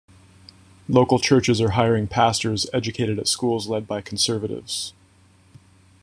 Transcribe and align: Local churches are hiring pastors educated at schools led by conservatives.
Local 0.89 1.19
churches 1.19 1.61
are 1.61 1.73
hiring 1.77 2.07
pastors 2.07 2.65
educated 2.73 3.19
at 3.19 3.27
schools 3.27 3.67
led 3.67 3.85
by 3.85 4.01
conservatives. 4.01 4.93